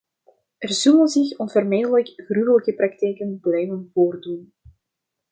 [0.57, 4.53] Er zullen zich onvermijdelijk gruwelijke praktijken blijven voordoen.